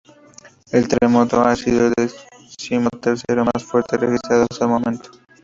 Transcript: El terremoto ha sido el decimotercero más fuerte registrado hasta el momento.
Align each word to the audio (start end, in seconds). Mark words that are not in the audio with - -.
El 0.71 0.87
terremoto 0.87 1.41
ha 1.41 1.55
sido 1.55 1.85
el 1.85 1.93
decimotercero 1.95 3.45
más 3.45 3.63
fuerte 3.63 3.97
registrado 3.97 4.47
hasta 4.49 4.65
el 4.65 4.71
momento. 4.71 5.11